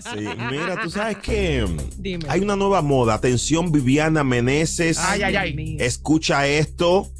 [0.00, 1.66] Sí, mira, tú sabes que
[1.98, 2.24] Dime.
[2.28, 3.12] hay una nueva moda.
[3.12, 4.98] Atención, Viviana Meneses.
[4.98, 5.76] Ay, ay, ay.
[5.78, 7.12] Escucha esto.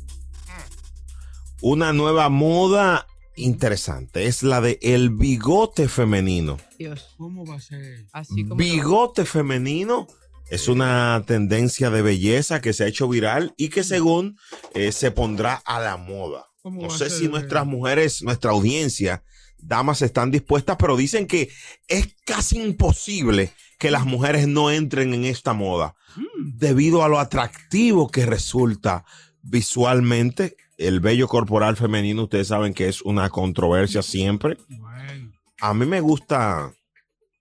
[1.61, 3.07] Una nueva moda
[3.37, 4.27] interesante.
[4.27, 6.57] Es la de el bigote femenino.
[6.79, 7.15] Dios.
[7.19, 8.07] ¿Cómo va a ser?
[8.13, 10.07] Así como Bigote femenino
[10.49, 14.39] es una tendencia de belleza que se ha hecho viral y que según
[14.75, 16.47] eh, se pondrá a la moda.
[16.63, 19.23] ¿Cómo No sé si nuestras mujeres, nuestra audiencia,
[19.63, 21.51] damas están dispuestas, pero dicen que
[21.89, 26.59] es casi imposible que las mujeres no entren en esta moda Mm.
[26.59, 29.05] debido a lo atractivo que resulta
[29.43, 32.25] visualmente el vello corporal femenino.
[32.25, 34.59] Ustedes saben que es una controversia siempre.
[34.69, 35.33] Bueno.
[35.61, 36.73] A mí me gusta.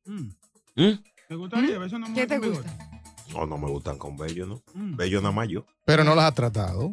[0.05, 0.29] Mm.
[0.75, 1.03] ¿Mm?
[1.27, 1.79] ¿Te gustaría?
[1.79, 2.77] ¿Ves una ¿Qué te gusta?
[3.33, 4.61] No, no me gustan con vello, ¿no?
[4.73, 4.95] Mm.
[4.95, 5.65] Bello nada más yo.
[5.85, 6.91] Pero no las has tratado.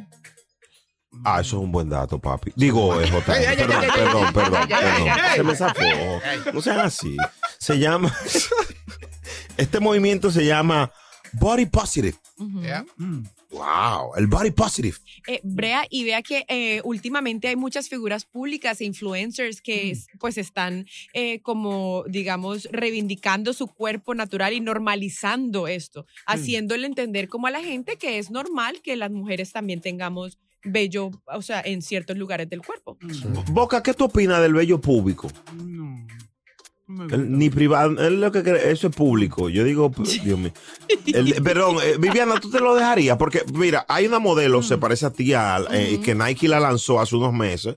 [1.25, 2.53] Ah, eso es un buen dato, papi.
[2.55, 3.33] Digo, eh, J.
[3.33, 5.09] Perdón, perdón, perdón, perdón.
[5.35, 5.81] Se me zafó.
[6.53, 7.17] No sean así.
[7.59, 8.15] Se llama.
[9.57, 10.93] Este movimiento se llama
[11.33, 12.15] Body Positive.
[12.37, 13.25] Mm.
[13.51, 14.97] Wow, el Body Positive.
[15.27, 20.07] Eh, Brea, y vea que eh, últimamente hay muchas figuras públicas e influencers que es-
[20.21, 27.47] pues están eh, como, digamos, reivindicando su cuerpo natural y normalizando esto, haciéndole entender como
[27.47, 31.83] a la gente que es normal que las mujeres también tengamos vello, o sea, en
[31.83, 32.99] ciertos lugares del cuerpo.
[33.51, 35.29] Boca, ¿qué tú opinas del vello público?
[35.55, 36.07] No.
[37.11, 39.51] El- ni privado, él lo que cree, eso es público.
[39.51, 39.93] Yo digo,
[40.25, 40.53] Dios mío.
[41.07, 45.05] El- perdón, eh, Viviana, tú te lo dejarías porque, mira, hay una modelo, se parece
[45.05, 47.75] a ti, a- eh, que Nike la lanzó hace unos meses.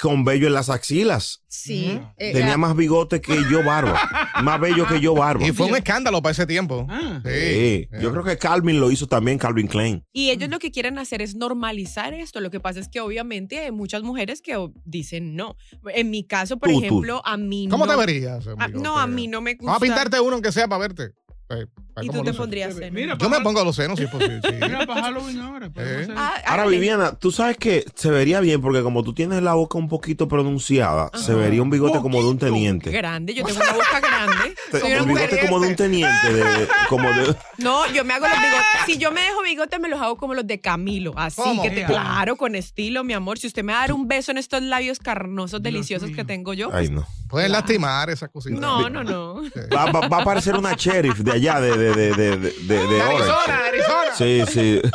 [0.00, 1.42] Con vello en las axilas.
[1.48, 1.98] Sí.
[2.18, 3.98] eh, Tenía la- más bigote que yo barba.
[4.42, 5.46] más bello que yo barba.
[5.46, 6.86] Y fue un escándalo para ese tiempo.
[6.90, 7.20] Ah.
[7.24, 10.04] Sí, yo creo que Calvin lo hizo también, Calvin Klein.
[10.12, 12.40] Y ellos lo que quieren hacer es normalizar esto.
[12.40, 15.56] Lo que pasa es que obviamente hay muchas mujeres que dicen no.
[15.94, 16.84] En mi caso, por Tú, tú.
[16.84, 17.92] ejemplo, a mí ¿Cómo no.
[17.92, 18.46] te verías?
[18.58, 19.66] Ah, no, a mí no me gusta.
[19.66, 21.12] Vamos a pintarte uno aunque sea para verte.
[21.48, 21.64] Eh,
[22.02, 22.92] Y tú te pondrías seno.
[22.92, 24.40] Mira, Yo me pongo los senos si es posible.
[24.42, 24.52] sí.
[24.60, 25.70] Mira, para Halloween ahora.
[25.70, 26.02] podemos Eh.
[26.02, 26.66] hacer- Ah, Ahora.
[26.66, 30.26] Viviana, tú sabes que se vería bien porque como tú tienes la boca un poquito
[30.28, 32.90] pronunciada, se vería un bigote como de un teniente.
[32.90, 34.54] Grande, yo tengo una boca grande.
[34.72, 35.06] Soy mujer.
[35.30, 37.34] bigote como de un teniente, de- como de...
[37.58, 38.66] No, yo me hago los bigotes.
[38.86, 41.12] Si yo me dejo bigote, me los hago como los de Camilo.
[41.16, 41.62] Así ¿Cómo?
[41.62, 43.38] que te, claro, con estilo, mi amor.
[43.38, 46.54] Si usted me va a dar un beso en estos labios carnosos, deliciosos que tengo
[46.54, 46.70] yo.
[46.72, 47.06] Ay, no.
[47.28, 48.60] Pueden lastimar esas cositas.
[48.60, 49.42] No, no, no.
[49.74, 52.50] Va, va- va a aparecer una sheriff de allá, de, de, de, de, de,
[52.86, 53.02] de-.
[53.02, 54.14] Arizona, Arizona.
[54.16, 54.80] Sí, sí.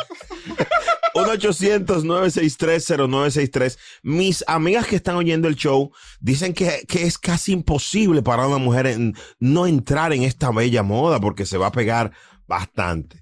[1.14, 3.78] 1-800-963-0963.
[4.02, 8.58] Mis amigas que están oyendo el show dicen que, que es casi imposible para una
[8.58, 12.12] mujer en- no entrar en esta bella moda porque se va a pegar
[12.46, 13.21] bastante.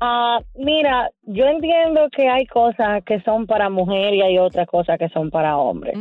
[0.00, 4.98] Ah, mira, yo entiendo que hay cosas que son para mujer y hay otras cosas
[4.98, 5.94] que son para hombre.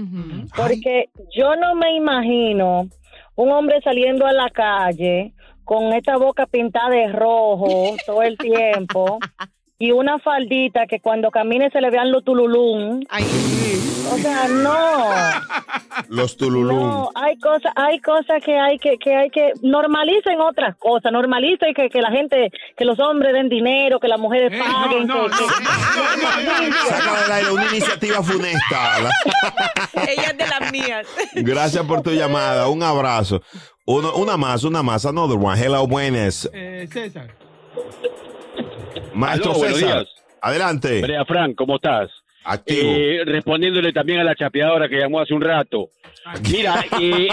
[0.55, 2.87] Porque yo no me imagino
[3.35, 5.33] un hombre saliendo a la calle
[5.63, 9.19] con esta boca pintada de rojo todo el tiempo
[9.77, 13.05] y una faldita que cuando camine se le vean los tululún.
[14.11, 15.09] O sea, no.
[16.09, 16.77] Los tululum.
[16.77, 21.73] No, hay cosas, hay cosas que hay que, que hay que normalicen otras cosas, normalicen
[21.73, 26.89] que, que la gente, que los hombres den dinero, que las mujeres paguen, que- que-
[26.89, 29.09] Saca del aire una iniciativa funesta.
[30.07, 31.07] Ella es de las mías.
[31.33, 32.67] Gracias por tu llamada.
[32.67, 33.41] Un abrazo.
[33.85, 35.05] Uno- una más, una más.
[35.05, 35.59] Another one.
[35.59, 36.47] Hello, buenas.
[36.53, 37.33] Eh, César.
[39.13, 40.07] Maestro Aló, César.
[40.41, 41.01] Adelante.
[41.01, 42.09] Brea Frank, ¿cómo estás?
[42.43, 42.91] Activo.
[42.93, 45.89] Eh, respondiéndole también a la chapeadora que llamó hace un rato.
[46.51, 47.27] Mira, eh,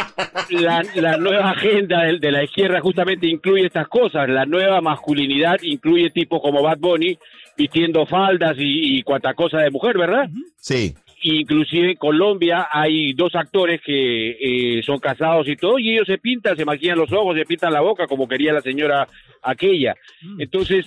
[0.51, 4.29] la, la nueva agenda de, de la izquierda justamente incluye estas cosas.
[4.29, 7.19] La nueva masculinidad incluye tipos como Bad Bunny
[7.57, 10.31] vistiendo faldas y, y cuanta cosa de mujer, ¿verdad?
[10.57, 10.95] Sí.
[11.25, 14.31] Inclusive en Colombia hay dos actores que
[14.79, 17.73] eh, son casados y todo, y ellos se pintan, se maquillan los ojos, se pintan
[17.73, 19.07] la boca, como quería la señora
[19.43, 19.95] aquella.
[20.39, 20.87] Entonces,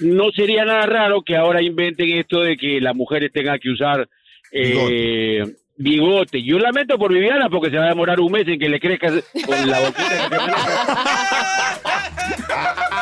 [0.00, 4.08] no sería nada raro que ahora inventen esto de que las mujeres tengan que usar
[4.50, 5.44] eh,
[5.76, 6.42] bigote.
[6.42, 9.08] Yo lamento por Viviana porque se va a demorar un mes en que le crezca
[9.46, 10.36] con la boquita que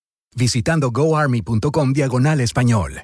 [0.35, 3.03] visitando goarmy.com diagonal español.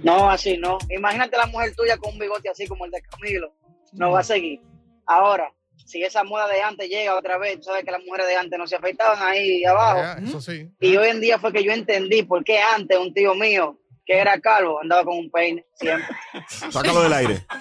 [0.03, 0.77] No, así no.
[0.89, 3.51] Imagínate la mujer tuya con un bigote así como el de Camilo.
[3.93, 4.59] No va a seguir.
[5.05, 5.51] Ahora,
[5.85, 8.59] si esa moda de antes llega otra vez, tú sabes que las mujeres de antes
[8.59, 10.19] no se afeitaban ahí abajo.
[10.21, 10.69] Eso sí.
[10.81, 14.17] Y hoy en día fue que yo entendí por qué antes un tío mío, que
[14.17, 16.07] era calvo, andaba con un peine siempre.
[16.71, 17.45] Sácalo del aire.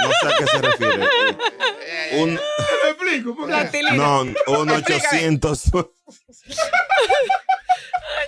[0.00, 1.06] No sé a qué se refiere.
[2.20, 3.34] Un, Me explico.
[3.34, 3.80] ¿por qué?
[3.96, 4.36] no, un
[4.70, 5.74] 800.
[5.74, 5.82] Ay,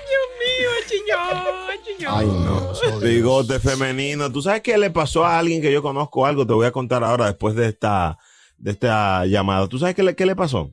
[0.08, 1.44] Dios mío, chiñón,
[1.84, 2.14] chiñón.
[2.16, 2.98] Ay, no.
[2.98, 4.32] Bigote femenino.
[4.32, 6.44] ¿Tú sabes qué le pasó a alguien que yo conozco algo?
[6.44, 8.18] Te voy a contar ahora después de esta,
[8.58, 9.68] de esta llamada.
[9.68, 10.72] ¿Tú sabes qué le, qué le pasó?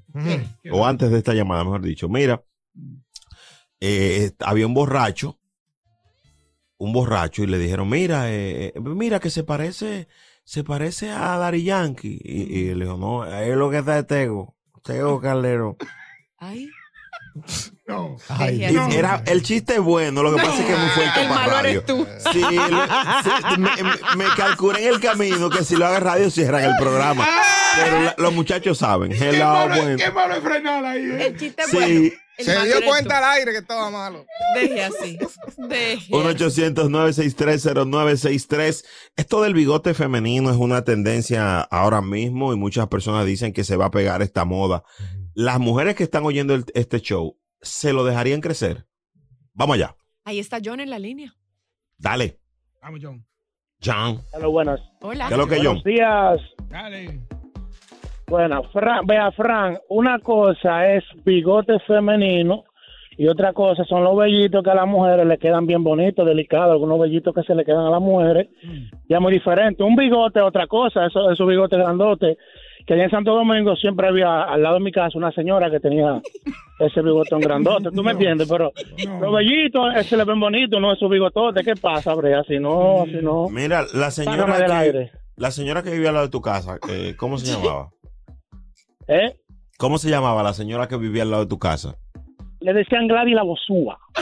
[0.71, 2.09] O antes de esta llamada, mejor dicho.
[2.09, 2.41] Mira,
[3.81, 5.39] eh, había un borracho,
[6.77, 10.07] un borracho, y le dijeron, mira, eh, eh, mira que se parece,
[10.43, 12.19] se parece a Dari Yankee.
[12.23, 15.77] Y, y le dijo, no, es lo que está de Tego, Tego Calero.
[16.37, 16.69] Ay.
[17.85, 18.17] No.
[18.51, 18.63] Y
[18.95, 21.39] era, el chiste es bueno, lo que pasa es que es muy fuerte El para
[21.39, 21.69] malo radio.
[21.69, 22.07] eres tú.
[22.33, 23.69] Sí, lo- sí, me,
[24.17, 24.25] me-
[24.79, 27.27] en el camino que si lo haga radio cierran el programa.
[27.75, 29.11] Pero la- los muchachos saben.
[29.11, 29.97] Qué Hello, malo, es- bueno.
[29.97, 31.03] qué malo es frenar ahí.
[31.03, 31.27] ¿eh?
[31.27, 31.75] El chiste es Sí.
[31.77, 32.09] bueno.
[32.37, 34.25] Se dio cuenta al aire que estaba malo.
[34.55, 35.17] Deje así.
[35.57, 36.11] Deje.
[36.13, 38.85] 1-800-963-0963.
[39.15, 43.75] Esto del bigote femenino es una tendencia ahora mismo y muchas personas dicen que se
[43.75, 44.83] va a pegar esta moda.
[45.33, 48.85] Las mujeres que están oyendo el- este show, ¿se lo dejarían crecer?
[49.53, 49.95] Vamos allá.
[50.23, 51.33] Ahí está John en la línea.
[51.97, 52.39] Dale,
[52.81, 53.25] Vamos, John.
[53.83, 54.21] John.
[54.33, 54.79] Hola, buenas.
[55.01, 55.27] Hola.
[55.27, 55.81] ¿Qué es lo que John?
[55.81, 56.39] Buenos días.
[56.69, 57.19] Dale.
[58.29, 62.65] Bueno, Fran, vea, Fran, una cosa es bigote femenino
[63.17, 66.73] Y otra cosa son los vellitos que a las mujeres le quedan bien bonitos, delicados,
[66.73, 68.49] algunos vellitos que se le quedan a las mujeres,
[69.09, 69.81] ya muy diferente.
[69.81, 72.37] Un bigote es otra cosa, eso, esos bigotes grandotes,
[72.85, 75.79] que allá en Santo Domingo siempre había al lado de mi casa una señora que
[75.79, 76.21] tenía
[76.79, 78.47] ese bigotón grandote, ¿tú me entiendes?
[78.49, 78.71] Pero
[79.19, 82.41] los vellitos eh, se le ven bonitos, no esos bigototes, ¿qué pasa, Brea?
[82.41, 83.47] Así no, así no.
[83.49, 85.11] Mira, la señora que, aire.
[85.37, 87.89] la señora que vivía al lado de tu casa, eh, ¿cómo se llamaba?
[89.07, 89.35] ¿Eh?
[89.77, 91.95] ¿Cómo se llamaba la señora que vivía al lado de tu casa?
[92.59, 93.99] Le decían Gladys la bozúa.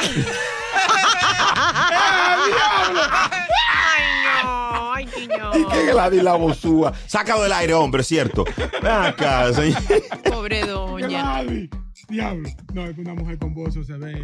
[3.77, 4.04] Ay,
[4.44, 5.51] no, ay, niño.
[5.56, 6.94] ¿Y qué Gladys la bozúa?
[7.08, 8.44] Sácalo del aire, hombre, ¿cierto?
[8.82, 9.82] Ven acá, señor.
[10.30, 11.44] Pobre doña.
[11.44, 11.70] Gladys.
[12.10, 12.50] Diablo.
[12.74, 14.24] No, es que una mujer con bozo se ve.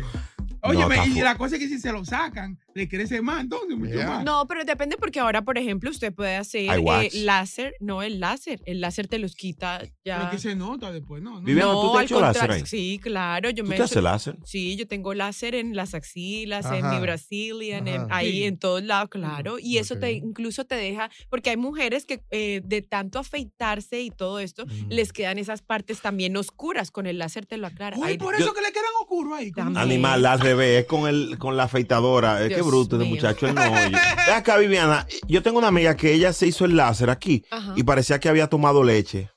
[0.64, 3.76] No, Oye, y la cosa es que si se lo sacan, le crece más, entonces,
[3.78, 4.24] mucho más.
[4.24, 7.74] No, pero depende porque ahora, por ejemplo, usted puede hacer eh, láser.
[7.80, 8.62] No, el láser.
[8.66, 10.18] El láser te los quita ya.
[10.20, 11.42] Pero que se nota después, ¿no?
[11.42, 12.64] Viviana, ¿tú te has al hecho láser ahí?
[12.66, 13.50] Sí, claro.
[13.50, 14.38] Yo ¿Tú me te he haces láser?
[14.46, 18.44] Sí, yo tengo láser en las axilas, en mi Brazilian, en- ahí Sí.
[18.44, 19.58] en todos lados, claro.
[19.60, 24.12] Y eso te incluso te deja, porque hay mujeres que eh, de tanto afeitarse y
[24.12, 26.92] todo esto, les quedan esas partes también oscuras.
[26.92, 27.98] Con el láser te lo aclara.
[27.98, 29.52] Uy, Ahí- por eso que le quedan oscuros ahí.
[29.76, 32.44] Animal, al revés, es con, el, con la afeitadora.
[32.44, 33.08] Es que bruto mío.
[33.08, 33.92] muchacho, él no oye.
[34.28, 37.74] Ve acá, Viviana, yo tengo una amiga que ella se hizo el láser aquí Ajá.
[37.76, 39.30] y parecía que había tomado leche.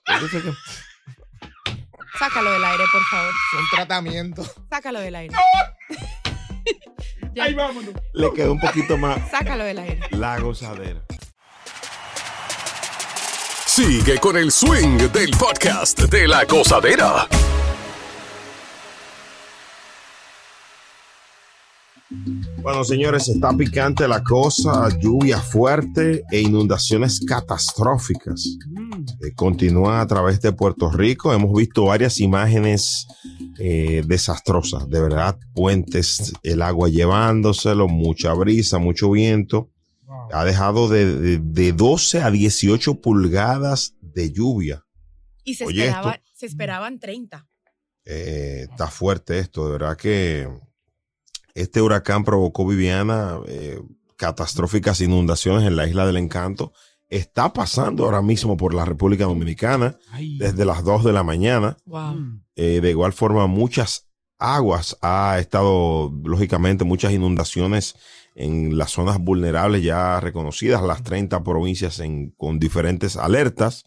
[2.18, 3.33] Sácalo del aire, por favor.
[3.59, 4.44] Un tratamiento.
[4.71, 5.35] Sácalo del aire.
[7.40, 7.92] Ahí vámonos.
[8.12, 10.00] Le quedó un poquito más Sácalo del aire.
[10.12, 11.02] la gozadera.
[13.66, 17.26] Sigue con el swing del podcast de la gozadera.
[22.64, 28.56] Bueno, señores, está picante la cosa, lluvia fuerte e inundaciones catastróficas.
[29.23, 31.35] Eh, continúa a través de Puerto Rico.
[31.35, 33.06] Hemos visto varias imágenes
[33.59, 39.71] eh, desastrosas, de verdad, puentes, el agua llevándoselo, mucha brisa, mucho viento.
[40.33, 44.85] Ha dejado de, de- de 12 a 18 pulgadas de lluvia.
[45.44, 47.47] Y se, Oye, esperaba, se esperaban 30.
[48.06, 50.49] Eh, está fuerte esto, de verdad que
[51.55, 53.81] este huracán provocó, Viviana, eh,
[54.17, 56.73] catastróficas inundaciones en la isla del encanto.
[57.09, 59.97] Está pasando ahora mismo por la República Dominicana
[60.39, 61.77] desde las 2 de la mañana.
[61.87, 62.17] Wow.
[62.57, 64.09] Eh, de igual forma, muchas
[64.39, 67.95] aguas ha estado, lógicamente, muchas inundaciones
[68.35, 73.85] en las zonas vulnerables ya reconocidas, las 30 provincias en- con diferentes alertas.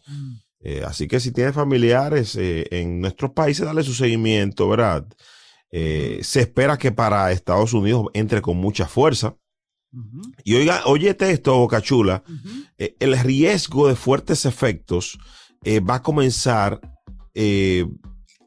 [0.60, 5.06] Eh, así que si tiene familiares eh, en nuestros países, dale su seguimiento, ¿verdad?
[5.70, 9.36] Eh, se espera que para Estados Unidos entre con mucha fuerza.
[10.44, 12.22] Y oiga, óyete esto, Boca Chula.
[12.76, 15.18] eh, el riesgo de fuertes efectos
[15.64, 16.80] eh, va a comenzar
[17.34, 17.86] eh,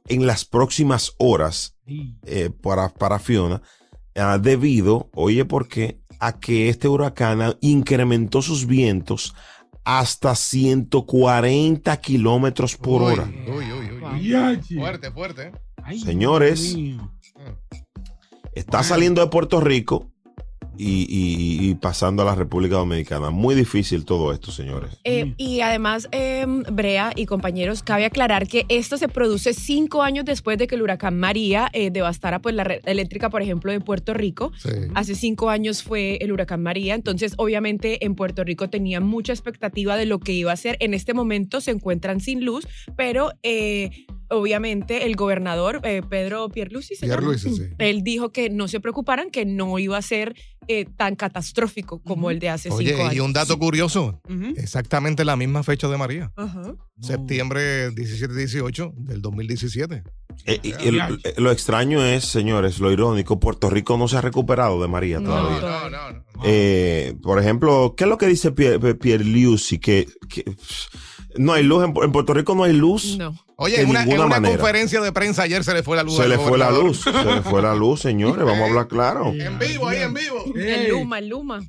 [0.08, 1.78] en las próximas horas
[2.26, 3.62] eh, para, para Fiona,
[4.16, 6.00] ah, debido, oye, ¿por qué?
[6.20, 9.34] A que este huracán incrementó sus vientos
[9.84, 13.30] hasta 140 kilómetros por hora.
[13.48, 14.02] Uy, uy, uy.
[15.12, 15.52] Fuerte,
[16.04, 16.76] Señores,
[18.54, 20.08] está saliendo de Puerto Rico
[20.78, 23.30] y, y- y pasando a la República Dominicana.
[23.30, 24.98] Muy difícil todo esto, señores.
[25.04, 30.26] Eh, y además, eh, Brea y compañeros, cabe aclarar que esto se produce cinco años
[30.26, 33.80] después de que el huracán María eh, devastara pues, la red eléctrica, por ejemplo, de
[33.82, 34.52] Puerto Rico.
[34.96, 39.98] Hace cinco años fue el huracán María, entonces obviamente en Puerto Rico tenían mucha expectativa
[39.98, 40.78] de lo que iba a ser.
[40.80, 43.92] En este momento se encuentran sin luz, pero eh,
[44.32, 47.20] obviamente el gobernador eh, Pedro Pierluisi, ¿se llama?
[47.20, 47.64] Pierluisi, sí.
[47.78, 50.36] él dijo que no se preocuparan, que no iba a ser
[50.68, 53.16] eh, tan catastrófico como el de hace Oye, cinco años.
[53.16, 54.22] y un dato curioso,
[54.58, 56.32] exactamente la misma fecha de María.
[57.00, 60.04] Septiembre 17-18 del 2017.
[60.46, 61.02] Eh, y el-
[61.38, 65.60] lo extraño es, señores, lo irónico, Puerto Rico no se ha recuperado de María todavía.
[65.62, 66.24] No, no, no.
[66.44, 69.80] Eh, por ejemplo, ¿qué es lo que dice Pierre, Pierluisi?
[69.80, 73.18] Que, que pff, no hay luz, en, en Puerto Rico no hay luz.
[73.18, 73.34] No.
[73.56, 74.56] Oye, de en una, en una manera.
[74.58, 76.16] conferencia de prensa ayer se le fue la luz.
[76.18, 79.28] Se le fue la luz, se le fue la luz, señores, vamos a hablar claro.
[79.34, 80.44] En vivo, ahí en vivo.
[80.56, 81.60] El Luma, el Luma.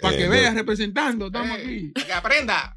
[0.00, 1.92] Para que Eh, veas representando, estamos aquí.
[1.94, 2.76] Que aprenda.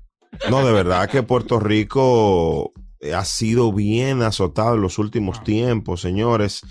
[0.49, 2.73] No, de verdad que Puerto Rico
[3.15, 6.61] ha sido bien azotado en los últimos tiempos, señores,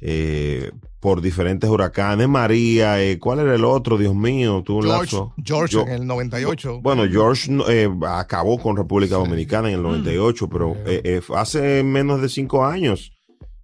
[0.00, 0.70] eh,
[1.00, 2.28] por diferentes huracanes.
[2.28, 3.96] María, eh, ¿cuál era el otro?
[3.98, 5.16] Dios mío, tuvo un George.
[5.44, 6.80] George Yo- en el 98.
[6.82, 12.20] Bueno, George eh, acabó con República Dominicana en el 98, pero eh, eh, hace menos
[12.20, 13.12] de cinco años.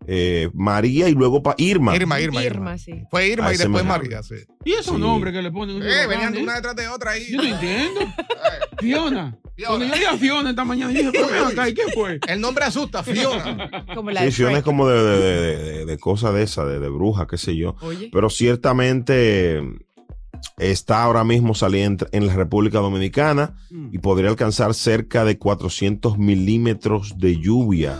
[0.06, 1.94] Eh, María y luego pa Irma.
[1.96, 2.56] Irma, Irma, Irma.
[2.58, 3.02] Irma, sí.
[3.10, 4.34] Fue Irma y después María, sí.
[4.64, 5.00] ¿Y esos Sí.
[5.00, 5.82] nombres que le ponen?
[5.82, 7.26] Eh, venían una detrás de otra ahí.
[7.30, 8.00] Yo no entiendo.
[8.78, 9.38] Fiona.
[9.66, 12.18] Cuando yo vi a Fiona esta mañana, dije, pero ven acá, ¿y qué fue?
[12.26, 13.70] El nombre asusta, Fiona.
[13.94, 16.88] Como Sí, Fiona es como de, de, de, de- de cosa de esa, de, de
[16.88, 17.76] bruja, qué sé yo.
[17.80, 18.10] Oye.
[18.12, 19.62] Pero ciertamente
[20.58, 23.54] está ahora mismo saliendo en la República Dominicana
[23.92, 27.98] y podría alcanzar cerca de 400 milímetros de lluvia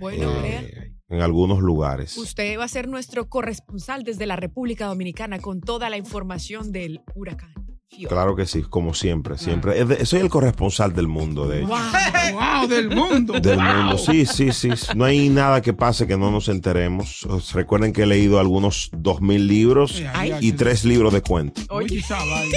[0.00, 0.83] Bueno, eh,
[1.14, 2.16] en algunos lugares.
[2.16, 7.00] usted va a ser nuestro corresponsal desde la República Dominicana con toda la información del
[7.14, 7.52] huracán.
[7.90, 8.08] Fiona.
[8.08, 9.80] Claro que sí, como siempre, siempre.
[9.80, 11.68] Es de- soy el corresponsal del mundo, de hecho.
[11.68, 13.34] Wow, del mundo.
[13.38, 13.64] Del Wow.
[13.66, 14.68] mundo, sí, sí, sí.
[14.96, 17.22] No hay nada que pase que no nos enteremos.
[17.24, 20.32] Os Recuerden que he leído algunos dos mil libros Ay.
[20.40, 21.66] y tres libros de cuentos.
[21.70, 22.56] Oye, esa vaina.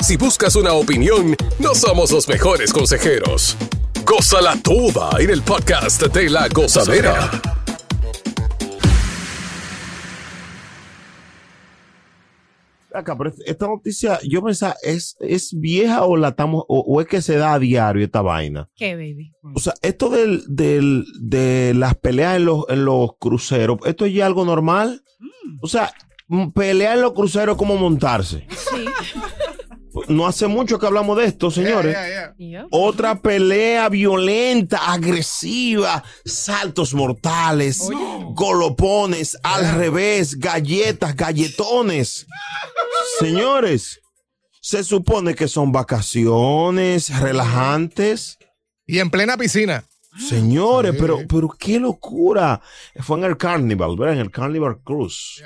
[0.00, 3.56] Si buscas una opinión, no somos los mejores consejeros.
[4.04, 7.30] Gózala toda en el podcast de la gozadera.
[12.94, 17.06] Acá, pero esta noticia, yo pensaba, ¿es, es vieja o la estamos, o, o es
[17.06, 18.68] que se da a diario esta vaina?
[18.76, 19.32] ¿Qué, baby?
[19.54, 24.12] O sea, esto del, del, de las peleas en los, en los cruceros, ¿esto es
[24.12, 25.02] ya algo normal?
[25.62, 25.90] O sea,
[26.54, 28.46] pelear en los cruceros es como montarse.
[28.50, 28.84] Sí.
[30.08, 31.96] No hace mucho que hablamos de esto, señores.
[32.70, 37.88] Otra pelea violenta, agresiva, saltos mortales,
[38.34, 42.26] golopones, al revés, galletas, galletones.
[43.18, 44.00] Señores,
[44.60, 48.38] se supone que son vacaciones relajantes.
[48.86, 49.84] Y en plena piscina.
[50.18, 52.60] Señores, pero, pero qué locura.
[53.00, 54.14] Fue en el Carnival, ¿verdad?
[54.14, 55.42] En el Carnival Cruise.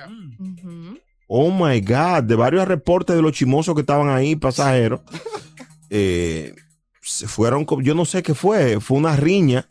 [1.27, 5.01] Oh my God, de varios reportes de los chimosos que estaban ahí, pasajeros,
[5.91, 6.55] eh,
[7.03, 9.69] se fueron, yo no sé qué fue, fue una riña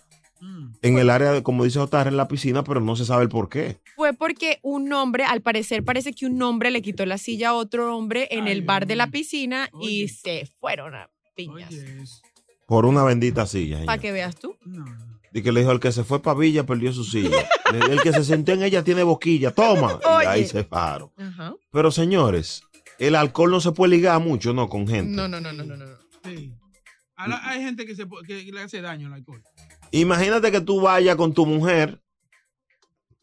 [0.82, 3.30] en el área, de, como dice Otar, en la piscina, pero no se sabe el
[3.30, 3.80] por qué.
[3.96, 7.54] Fue porque un hombre, al parecer parece que un hombre le quitó la silla a
[7.54, 11.74] otro hombre en el bar de la piscina y se fueron a piñas.
[12.68, 13.84] Por una bendita silla.
[13.86, 14.56] Para que veas tú.
[15.36, 17.50] Y que le dijo, el que se fue para Villa perdió su silla.
[17.90, 20.00] El que se sentó en ella tiene boquilla, toma.
[20.24, 21.12] Y ahí se paró.
[21.18, 21.54] Ajá.
[21.72, 22.64] Pero señores,
[23.00, 24.70] el alcohol no se puede ligar mucho, ¿no?
[24.70, 25.12] Con gente.
[25.12, 25.76] No, no, no, no, no.
[25.76, 25.86] no.
[26.24, 26.54] Sí.
[27.18, 29.44] Hay gente que, se, que le hace daño al alcohol.
[29.92, 32.02] Imagínate que tú vayas con tu mujer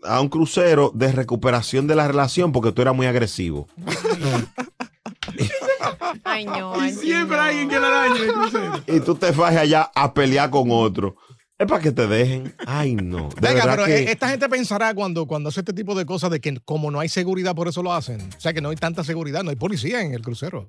[0.02, 3.68] a un crucero de recuperación de la relación porque tú eras muy agresivo.
[6.24, 6.84] Ay, no.
[6.84, 8.82] Y siempre hay alguien que la daña en el crucero.
[8.86, 11.16] Y tú te vas allá a pelear con otro.
[11.62, 12.54] Es para que te dejen.
[12.66, 13.28] Ay, no.
[13.40, 16.30] De Venga, pero que- eh, esta gente pensará cuando, cuando hace este tipo de cosas
[16.30, 18.20] de que como no hay seguridad, por eso lo hacen.
[18.36, 20.68] O sea, que no hay tanta seguridad, no hay policía en el crucero.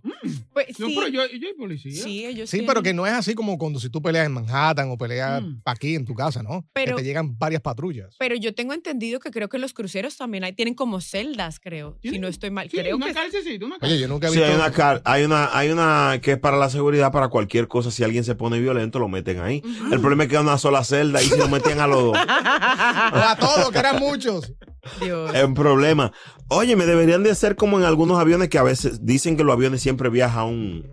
[0.53, 0.95] Pues, No, sí.
[0.95, 2.03] pero yo, yo hay policía.
[2.03, 4.33] Sí, ellos Sí, tienen- pero que no es así como cuando si tú peleas en
[4.33, 6.65] Manhattan o peleas aquí en tu casa, ¿no?
[6.73, 8.15] Pero- que te llegan varias patrullas.
[8.19, 11.97] Pero yo tengo entendido que creo que los cruceros también hay, tienen como celdas, creo.
[12.03, 12.69] Si no estoy mal.
[12.69, 14.51] Sí, creo una que cárcelcita, una Oye, yo nunca he Sí, visto.
[14.51, 17.89] hay una, car- hay una, hay una que es para la seguridad, para cualquier cosa.
[17.91, 19.61] Si alguien se pone violento, lo meten ahí.
[19.91, 22.17] El problema es que una sola celda y se lo meten a los dos.
[22.27, 24.53] A todos, que eran muchos.
[25.01, 26.11] Es un problema.
[26.49, 29.53] Oye, me deberían de hacer como en algunos aviones que a veces dicen que los
[29.53, 30.85] aviones siempre viaja un,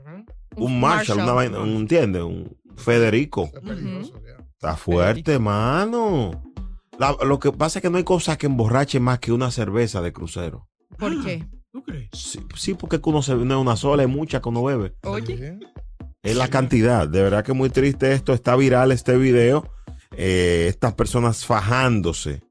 [0.57, 1.20] un Marshall, Marshall.
[1.24, 2.22] una vaina, un, ¿entiendes?
[2.22, 3.50] Un Federico.
[4.53, 6.42] Está fuerte, mano.
[6.98, 10.00] La- lo que pasa es que no hay cosa que emborrache más que una cerveza
[10.03, 10.68] de crucero.
[10.98, 11.46] ¿Por qué?
[11.72, 12.11] ¿Tú crees?
[12.12, 14.94] Sí, sí, porque uno se, no es una sola, es mucha que uno bebe.
[15.05, 15.59] Oye.
[16.22, 17.09] Es la cantidad.
[17.09, 18.35] De verdad que muy triste esto.
[18.35, 19.66] Está viral este video.
[20.16, 22.42] Eh, estas personas fajándose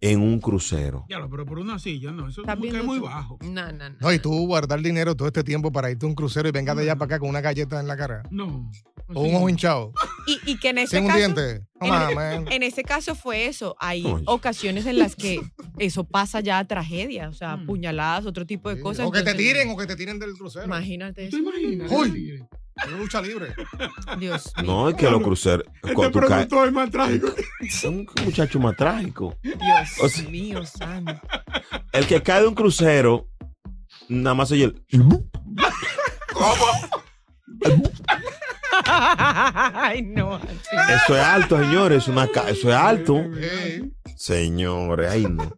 [0.00, 1.04] en un crucero.
[1.08, 3.04] Ya, lo, pero por una silla, no, eso ¿Estás como que viendo es muy tú?
[3.06, 3.38] bajo.
[3.42, 3.96] No, no, no.
[4.00, 6.76] No, y tú guardar dinero todo este tiempo para irte a un crucero y vengas
[6.76, 8.22] de allá para acá con una galleta en la cara.
[8.30, 8.70] No.
[9.08, 9.92] O un ojo hinchado.
[10.26, 11.62] Y, y que en ese Sin un diente.
[11.80, 12.52] No en, mames.
[12.54, 13.76] en ese caso fue eso.
[13.78, 14.24] Hay Oye.
[14.26, 15.40] ocasiones en las que
[15.78, 19.06] eso pasa ya a tragedia, o sea, puñaladas, otro tipo de cosas.
[19.06, 20.64] O que te tiren, o que te tiren del crucero.
[20.66, 21.36] Imagínate eso.
[21.38, 22.44] Uy,
[22.86, 23.54] una lucha libre.
[24.18, 25.66] Dios No, es que los cruceros.
[25.82, 27.28] Este producto es más trágico.
[27.60, 29.34] es un muchacho más trágico.
[29.42, 29.56] Dios
[30.02, 31.14] O sea- mío, santo.
[31.92, 33.28] El que cae de un crucero,
[34.08, 34.82] nada más oye el.
[38.84, 40.36] Ay, no.
[40.38, 42.08] Eso es alto, señores.
[42.08, 43.24] Una ca- eso es alto.
[44.16, 45.56] Señores, ay no.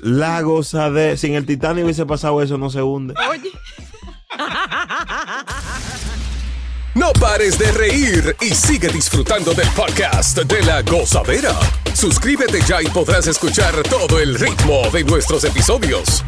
[0.00, 1.16] La goza de.
[1.16, 3.14] Si en el Titanic hubiese pasado eso, no se hunde.
[3.30, 3.50] Oye.
[6.98, 11.54] No pares de reír y sigue disfrutando del podcast de la gozadera.
[11.94, 16.24] Suscríbete ya y podrás escuchar todo el ritmo de nuestros episodios.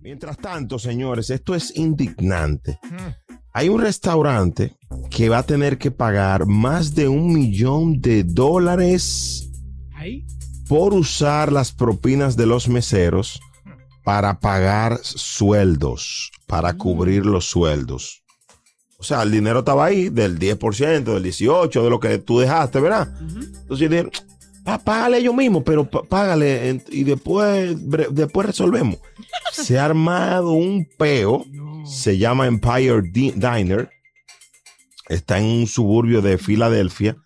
[0.00, 2.80] Mientras tanto, señores, esto es indignante.
[3.52, 4.74] Hay un restaurante
[5.10, 9.48] que va a tener que pagar más de un millón de dólares
[10.66, 13.40] por usar las propinas de los meseros
[14.04, 18.22] para pagar sueldos, para cubrir los sueldos.
[18.98, 22.78] O sea, el dinero estaba ahí del 10%, del 18%, de lo que tú dejaste,
[22.80, 23.12] ¿verdad?
[23.20, 24.12] Entonces dijeron,
[24.64, 27.76] "Pa- págale ellos mismos, pero págale y después,
[28.10, 28.98] después resolvemos.
[29.52, 31.44] Se ha armado un peo,
[31.84, 33.90] se llama Empire Di- Diner,
[35.08, 37.16] está en un suburbio de Filadelfia,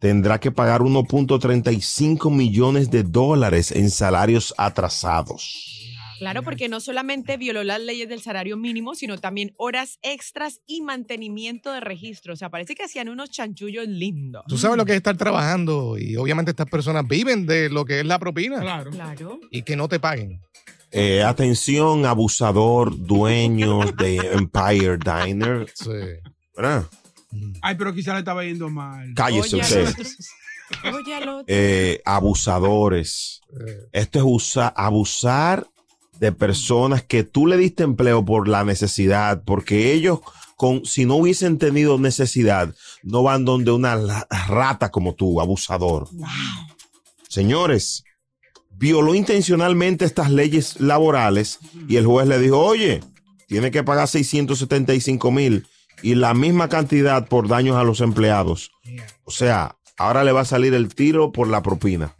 [0.00, 5.77] tendrá que pagar 1.35 millones de dólares en salarios atrasados.
[6.18, 10.82] Claro, porque no solamente violó las leyes del salario mínimo, sino también horas extras y
[10.82, 12.32] mantenimiento de registro.
[12.34, 14.44] O sea, parece que hacían unos chanchullos lindos.
[14.48, 18.00] Tú sabes lo que es estar trabajando y obviamente estas personas viven de lo que
[18.00, 18.60] es la propina.
[18.60, 18.90] Claro.
[18.90, 19.40] Claro.
[19.50, 20.40] Y que no te paguen.
[20.90, 25.66] Eh, atención, abusador, dueño de Empire Diner.
[25.74, 25.90] Sí.
[26.56, 26.86] ¿Verdad?
[27.60, 29.12] Ay, pero quizá le estaba yendo mal.
[29.14, 30.06] Cállese Oye, usted.
[30.94, 31.44] Oye, al otro.
[31.46, 33.40] Eh, abusadores.
[33.92, 35.66] Esto es usa- abusar
[36.18, 40.20] de personas que tú le diste empleo por la necesidad, porque ellos,
[40.56, 46.08] con, si no hubiesen tenido necesidad, no van donde una rata como tú, abusador.
[47.28, 48.04] Señores,
[48.70, 53.02] violó intencionalmente estas leyes laborales y el juez le dijo, oye,
[53.46, 55.66] tiene que pagar 675 mil
[56.02, 58.70] y la misma cantidad por daños a los empleados.
[59.24, 62.14] O sea, ahora le va a salir el tiro por la propina.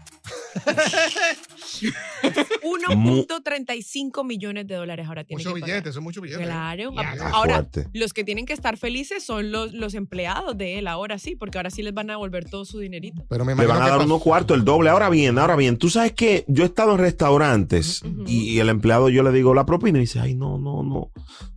[2.69, 5.75] 1.35 millones de dólares ahora tiene Mucho que pagar.
[5.77, 6.43] billete, eso es mucho billete.
[6.43, 6.93] Claro.
[7.33, 7.89] Ahora, fuerte.
[7.93, 11.59] los que tienen que estar felices son los, los empleados de él, ahora sí, porque
[11.59, 13.25] ahora sí les van a devolver todo su dinerito.
[13.29, 14.91] Pero me Le van a dar unos cuartos, el doble.
[14.91, 18.69] Ahora bien, ahora bien, tú sabes que yo he estado en restaurantes y, y el
[18.69, 21.11] empleado yo le digo la propina y dice, ay, no, no, no.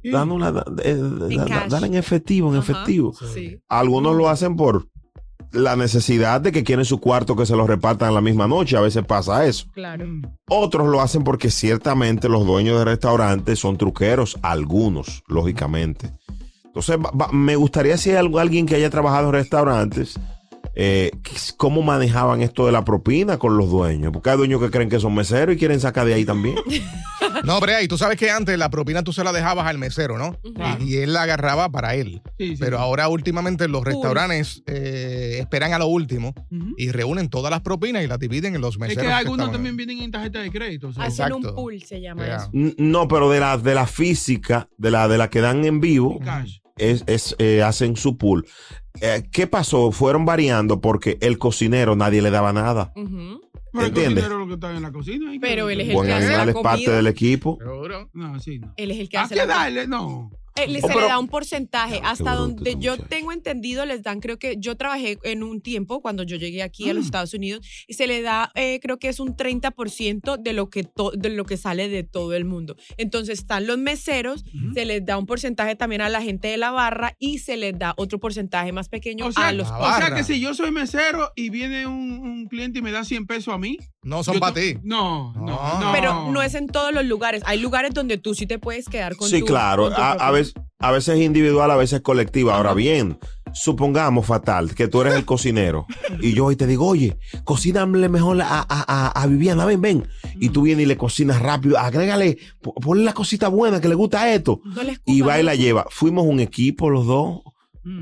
[0.03, 1.69] Danos la- eh, da- da- cash.
[1.71, 3.13] dale en efectivo, en efectivo.
[3.33, 3.59] Sí.
[3.67, 4.87] Algunos lo hacen por
[5.51, 8.77] la necesidad de que quieren su cuarto que se lo repartan la misma noche.
[8.77, 9.65] A veces pasa eso.
[9.73, 10.05] Claro.
[10.49, 16.11] Otros lo hacen porque ciertamente los dueños de restaurantes son truqueros, algunos, lógicamente.
[16.65, 16.97] Entonces,
[17.33, 20.17] me gustaría si hay algo- alguien que haya trabajado en restaurantes,
[20.75, 21.11] eh,
[21.57, 24.11] cómo manejaban esto de la propina con los dueños.
[24.13, 26.55] Porque hay dueños que creen que son meseros y quieren sacar de ahí también.
[27.43, 30.17] No, Brea, y tú sabes que antes la propina tú se la dejabas al mesero,
[30.17, 30.37] ¿no?
[30.53, 30.83] Claro.
[30.83, 32.21] Y, y él la agarraba para él.
[32.37, 32.57] Sí, sí.
[32.59, 36.33] Pero ahora últimamente los restaurantes eh, esperan a lo último
[36.77, 39.03] y reúnen todas las propinas y las dividen en los Es meseros.
[39.03, 40.89] que que algunos estaban- también vienen en tarjeta de crédito.
[40.89, 41.05] o sea.
[41.05, 42.49] Hacen un pool, se llama eso.
[42.53, 46.19] No, pero de la, de la física, de la, de la que dan en vivo,
[46.77, 48.45] es, es, eh, hacen su pool.
[48.99, 49.91] Eh, ¿Qué pasó?
[49.91, 52.91] Fueron variando porque el cocinero nadie le daba nada.
[52.93, 54.23] Pero el ¿Entiendes?
[54.25, 55.33] cocinero es lo que está en la cocina.
[55.33, 55.47] ¿y qué?
[55.47, 57.57] Pero él es el Buen que hace animal la es parte del equipo.
[57.59, 58.09] Seguro.
[58.13, 58.73] No, sí, no.
[58.75, 59.87] Él es el que ¿A hace qué la darle?
[59.87, 60.29] No.
[60.55, 62.01] Eh, Oh, se pero- le da un porcentaje.
[62.03, 63.07] Hasta donde yo muchacho.
[63.09, 66.85] tengo entendido, les dan, creo que yo trabajé en un tiempo cuando yo llegué aquí
[66.85, 66.89] Mm.
[66.89, 70.53] a los Estados Unidos y se le da, eh, creo que es un 30% de
[70.53, 72.75] lo, que to- de lo que sale de todo el mundo.
[72.97, 76.71] Entonces están los meseros, se les da un porcentaje también a la gente de la
[76.71, 80.13] barra y se les da otro porcentaje más pequeño O sea, a los o sea
[80.15, 83.53] que si yo soy mesero y viene un, un cliente y me da 100 pesos
[83.53, 83.77] a mí.
[84.03, 84.77] No son para to- ti.
[84.83, 85.45] No, no,
[85.79, 85.91] No.
[85.93, 87.43] Pero no es en todos los lugares.
[87.45, 89.83] Hay lugares donde tú sí te puedes quedar con Sí, tu- claro.
[89.85, 92.55] con tu A, veces, a veces es individual, a veces es colectiva.
[92.57, 93.17] Ahora bien,
[93.53, 95.85] supongamos fatal que tú eres el cocinero
[96.21, 100.07] y yo hoy te digo, oye, cocíname mejor a, a, a, a Viviana, ven, ven.
[100.39, 103.95] Y tú vienes y le cocinas rápido, agrégale, po- ponle la cosita buena que le
[103.95, 104.59] gusta esto.
[104.63, 105.85] No le Y va y la lleva.
[105.89, 107.41] Fuimos un equipo los dos.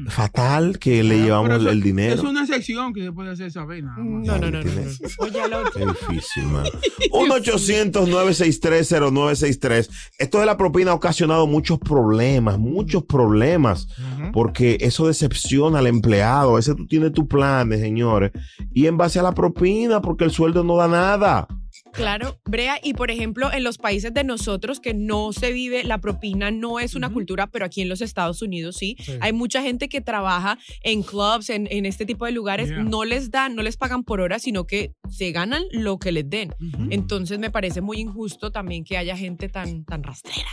[0.10, 2.16] Fatal que le llevamos el, eso- el dinero.
[2.16, 4.26] Es una sección que se puede hacer saber nada más.
[4.28, 4.66] No, no, no, no.
[4.72, 4.82] no.
[5.20, 5.72] Oye, al otro.
[5.74, 6.66] Qué difícil, man.
[7.12, 9.90] 1-800-963-0963.
[10.20, 13.88] Esto de la propina ha ocasionado muchos problemas, muchos problemas,
[14.34, 16.54] porque eso decepciona al empleado.
[16.54, 18.32] A veces tú tienes tus planes, señores,
[18.74, 21.48] y en base a la propina, porque el sueldo no da nada.
[21.94, 25.98] Claro, Brea, y por ejemplo, en los países de nosotros que no se vive, la
[26.00, 28.96] propina no es una cultura, pero aquí en los Estados Unidos sí.
[29.22, 32.84] Hay mucha gente que trabaja en clubs, en, en este tipo de lugares, Yeah.
[32.84, 36.30] no les dan, no les pagan por hora, sino que se ganan lo que les
[36.30, 36.54] den.
[36.90, 40.50] Entonces me parece muy injusto también que haya gente tan, tan rastrera.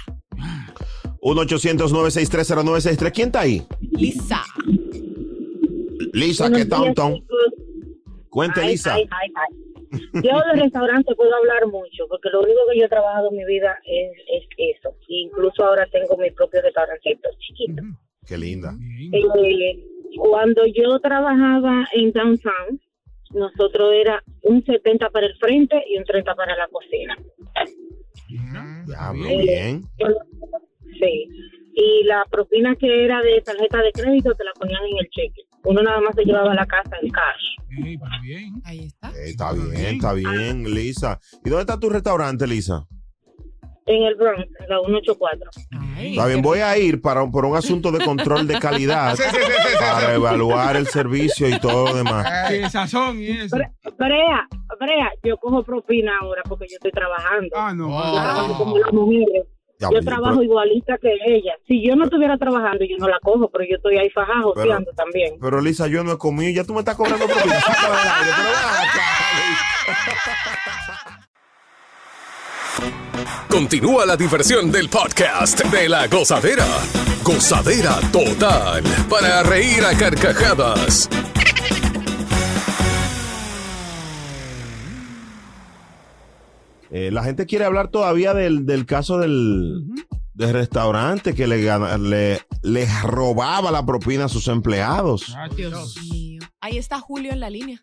[1.23, 3.13] 1-800-963-0963.
[3.13, 3.63] ¿Quién está ahí?
[3.93, 4.43] Lisa.
[6.13, 6.95] Lisa, Buenos ¿qué tal.
[8.31, 8.95] Cuente, Lisa.
[8.95, 9.57] ay, ay, ay.
[10.15, 13.45] Yo de restaurante puedo hablar mucho, porque lo único que yo he trabajado en mi
[13.45, 14.95] vida es, es eso.
[15.09, 17.83] Incluso ahora tengo mi propio restaurantito chiquito.
[18.27, 18.75] Qué linda.
[19.13, 19.85] Eh,
[20.17, 22.81] cuando yo trabajaba en downtown,
[23.31, 27.17] nosotros era un 70 para el frente y un 30 para la cocina.
[28.29, 29.83] Ya, Eh, bien.
[30.99, 31.29] Sí.
[31.75, 35.43] Y la propina que era de tarjeta de crédito te la ponían en el cheque.
[35.67, 37.99] Uno nada más se llevaba a la casa en cash.
[38.65, 39.11] Ahí está.
[39.11, 41.19] Eh, está bien, está bien, Lisa.
[41.45, 42.87] ¿Y dónde está tu restaurante, Lisa?
[43.87, 45.51] En el Bronx, en la 184.
[45.99, 49.31] Está bien, voy a ir para, por un asunto de control de calidad Sí, sí,
[49.31, 50.15] sí, sí, sí, para sí.
[50.15, 52.27] evaluar el servicio y todo lo demás.
[52.71, 53.57] Sazón y eso.
[53.97, 54.49] Brea,
[54.79, 57.49] Brea, yo cojo propina ahora porque yo estoy trabajando.
[57.57, 57.89] Ah, no.
[57.89, 59.47] Yo trabajo como las mujeres.
[59.79, 61.53] Ya, Yo pero- trabajo igualita que ella.
[61.69, 64.67] Si yo no estuviera trabajando, yo no la cojo, pero yo estoy ahí fajado, Pero-
[64.69, 65.35] joseando también.
[65.41, 69.03] Pero Lisa, yo no he comido, ya tú me estás cobrando aire, pero ven acá,
[73.51, 76.67] Continúa la diversión del podcast de la gozadera.
[77.23, 81.09] Gozadera total para reír a carcajadas.
[86.97, 89.83] Eh, la gente quiere hablar todavía del, del caso del,
[90.33, 91.59] del restaurante que le,
[91.99, 95.37] le, le robaba la propina a sus empleados.
[95.55, 96.41] Dios mío.
[96.63, 97.83] Ahí está Julio en la línea.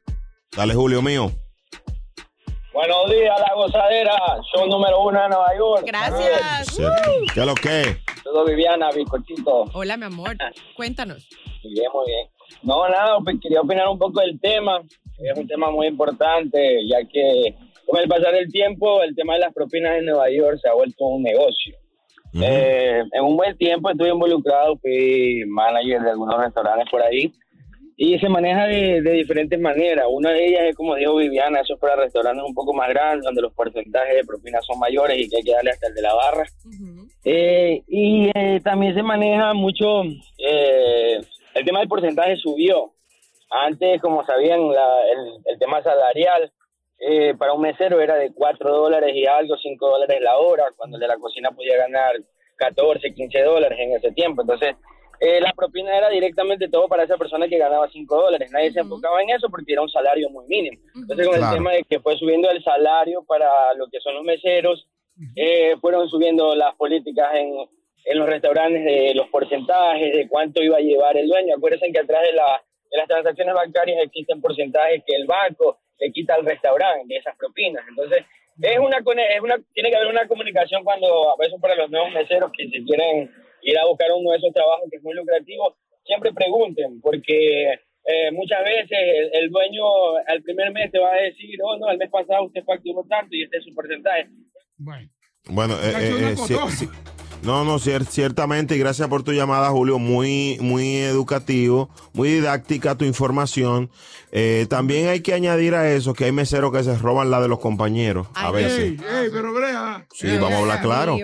[0.57, 1.31] Dale, Julio mío.
[2.73, 4.17] Buenos días, la gozadera,
[4.51, 5.83] show número uno de Nueva York.
[5.85, 6.75] Gracias.
[7.35, 7.97] ¿Qué es lo que?
[8.23, 9.65] Todo Viviana, bizcochito.
[9.73, 10.35] Hola, mi amor.
[10.75, 11.29] Cuéntanos.
[11.63, 12.27] Muy bien, muy bien.
[12.63, 14.81] No, nada, pues quería opinar un poco del tema.
[15.19, 17.55] Es un tema muy importante, ya que
[17.87, 20.73] con el pasar del tiempo, el tema de las propinas en Nueva York se ha
[20.73, 21.75] vuelto un negocio.
[22.41, 27.31] Eh, en un buen tiempo estuve involucrado, fui manager de algunos restaurantes por ahí
[27.95, 30.07] y se maneja de, de diferentes maneras.
[30.09, 33.23] Una de ellas es, como dijo Viviana, eso es para restaurantes un poco más grandes,
[33.23, 36.01] donde los porcentajes de propinas son mayores y que hay que darle hasta el de
[36.01, 36.45] la barra.
[37.23, 40.01] Eh, y eh, también se maneja mucho,
[40.39, 41.19] eh,
[41.53, 42.93] el tema del porcentaje subió.
[43.51, 46.51] Antes, como sabían, la- el, el tema salarial
[46.99, 50.97] eh, para un mesero era de 4 dólares y algo, 5 dólares la hora, cuando
[50.97, 52.13] el de la cocina podía ganar
[52.57, 54.41] 14, 15 dólares en ese tiempo.
[54.43, 54.75] Entonces,
[55.19, 58.51] eh, la propina era directamente todo para esa persona que ganaba 5 dólares.
[58.51, 60.77] Nadie se enfocaba en eso porque era un salario muy mínimo.
[60.95, 61.51] Entonces, con Claro.
[61.51, 64.87] el tema de que fue subiendo el salario para lo que son los meseros,
[65.35, 67.53] eh, fueron subiendo las políticas en,
[68.05, 71.55] en los restaurantes de los porcentajes, de cuánto iba a llevar el dueño.
[71.55, 76.11] Acuérdense que atrás de, la, de las transacciones bancarias existen porcentajes que el banco le
[76.11, 77.83] quita al restaurante de esas propinas.
[77.87, 78.25] Entonces,
[78.61, 82.11] es una, es una tiene que haber una comunicación cuando, a veces para los nuevos
[82.11, 85.75] meseros que se quieren ir a buscar uno de esos trabajos que es muy lucrativo,
[86.05, 87.73] siempre pregunten, porque
[88.05, 91.89] eh, muchas veces el, el dueño al primer mes te va a decir, oh no,
[91.89, 94.27] el mes pasado usted facturó tanto y este es su porcentaje.
[95.49, 97.12] Bueno, eh, Cacho, eh, eh.
[97.43, 102.95] No, no, cier- ciertamente, y gracias por tu llamada, Julio, muy, muy educativo, muy didáctica
[102.95, 103.89] tu información.
[104.31, 107.47] Eh, también hay que añadir a eso que hay meseros que se roban la de
[107.47, 108.79] los compañeros a veces.
[108.79, 110.07] Ey, ey, pero Brea.
[110.13, 111.17] Sí, vamos a hablar claro.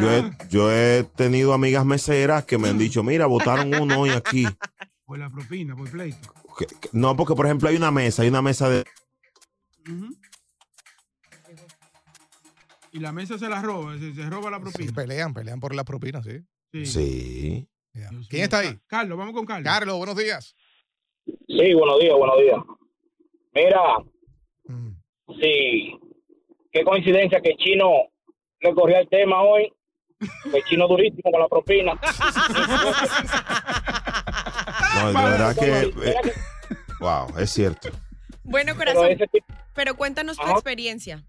[0.00, 4.10] Yo he, yo he tenido amigas meseras que me han dicho, mira, votaron uno hoy
[4.10, 4.46] aquí.
[5.04, 6.18] Por la propina, por pleito.
[6.58, 8.84] Que- que- No, porque por ejemplo hay una mesa, hay una mesa de...
[12.96, 14.92] Y la mesa se la roba, se, se roba la Sí, propina.
[14.94, 16.40] pelean, pelean por las propinas, sí.
[16.86, 17.68] Sí.
[18.30, 18.78] ¿Quién está ahí?
[18.86, 19.64] Carlos, vamos con Carlos.
[19.70, 20.54] Carlos, buenos días.
[21.26, 22.58] Sí, buenos días, buenos días.
[23.54, 23.80] Mira,
[25.40, 25.98] sí,
[26.72, 27.90] qué coincidencia que Chino
[28.60, 29.70] le corrió el tema hoy.
[30.50, 31.92] Que Chino durísimo con la propina.
[34.96, 35.80] No, de verdad que...
[36.08, 36.14] eh,
[37.00, 37.90] wow, es cierto.
[38.44, 39.08] Bueno, corazón.
[39.74, 41.22] Pero cuéntanos tu experiencia.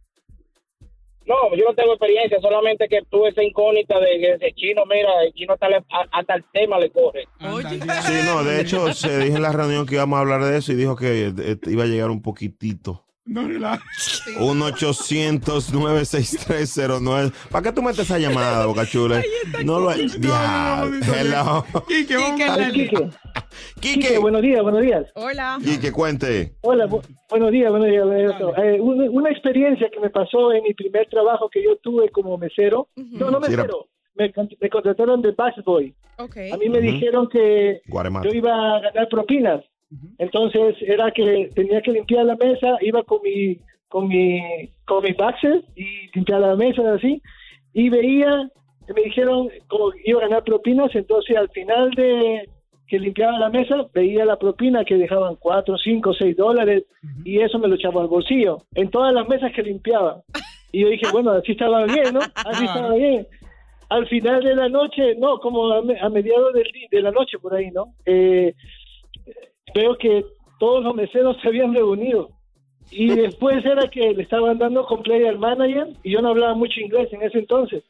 [1.27, 5.09] No, yo no tengo experiencia, solamente que tuve esa incógnita de que ese chino, mira,
[5.25, 7.27] el chino hasta, le- hasta el tema le corre.
[8.01, 10.71] Sí, no, de hecho, se dijo en la reunión que íbamos a hablar de eso
[10.71, 13.03] y dijo que eh, iba a llegar un poquitito.
[13.27, 13.83] No, relax.
[14.39, 17.33] 1-800-96309.
[17.51, 19.21] ¿Para qué tú metes esa llamada, Boca Chula?
[19.65, 20.99] No lo Diablo.
[21.13, 21.65] Hello.
[21.87, 23.09] Quique, vamos Quique.
[23.79, 23.81] Quique.
[23.99, 24.17] Quique.
[24.17, 25.05] buenos días, buenos días.
[25.15, 25.59] Hola.
[25.63, 26.55] Quique, cuente.
[26.61, 28.05] Hola, bu- buenos días, buenos días.
[28.05, 28.51] buenos días.
[28.63, 32.37] Eh, una, una experiencia que me pasó en mi primer trabajo que yo tuve como
[32.37, 32.87] mesero.
[32.95, 33.87] No, no Sí, era- mesero.
[34.15, 35.93] Me, me contrataron de busboy.
[36.17, 36.51] Okay.
[36.51, 36.87] A mí me Ujú.
[36.91, 38.29] dijeron que Guaremate.
[38.29, 39.63] yo iba a ganar propinas.
[40.17, 44.41] Entonces era que tenía que limpiar la mesa, iba con mi con mi
[44.85, 47.21] con mis boxers y limpiar la mesa así
[47.73, 48.49] y veía
[48.93, 52.49] me dijeron como iba a ganar propinas, entonces al final de
[52.87, 56.83] que limpiaba la mesa veía la propina que dejaban cuatro, cinco, seis dólares
[57.25, 60.21] y eso me lo echaba al bolsillo en todas las mesas que limpiaba
[60.71, 62.19] y yo dije bueno así estaba bien, ¿no?
[62.35, 63.27] Así estaba bien.
[63.89, 66.51] Al final de la noche, no, como a, me- a mediados
[66.91, 67.93] de la noche por ahí, ¿no?
[68.05, 68.53] Eh,
[69.77, 70.25] veo que
[70.59, 72.29] todos los meseros se habían reunido.
[72.91, 76.79] Y después era que le estaban dando complay al manager y yo no hablaba mucho
[76.79, 77.83] inglés en ese entonces.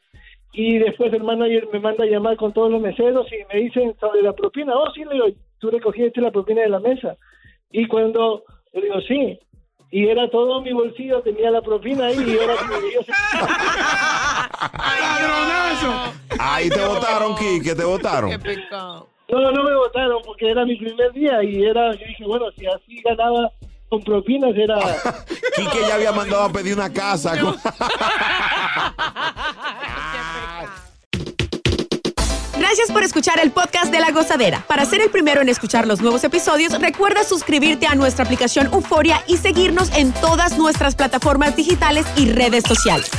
[0.52, 3.94] Y después el manager me manda a llamar con todos los meseros y me dicen
[4.00, 5.26] sobre la propina oh sí le digo
[5.58, 7.16] tú recogiste la propina de la mesa
[7.70, 9.38] y cuando le digo sí
[9.90, 13.00] y era todo mi bolsillo tenía la propina ahí y era que yo
[15.00, 16.14] ¡Ladronazo!
[16.40, 18.30] Ahí te votaron, Quique, te votaron.
[19.30, 22.66] No, no me votaron porque era mi primer día y era, yo dije, bueno, si
[22.66, 23.52] así ganaba
[23.90, 24.78] con propinas era...
[25.54, 27.34] Quique ya había mandado a pedir una casa.
[32.58, 34.64] Gracias por escuchar el podcast de La Gozadera.
[34.66, 39.22] Para ser el primero en escuchar los nuevos episodios, recuerda suscribirte a nuestra aplicación Euforia
[39.26, 43.10] y seguirnos en todas nuestras plataformas digitales y redes sociales.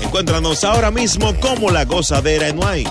[0.00, 2.90] Encuéntranos ahora mismo como La Gozadera en Wine.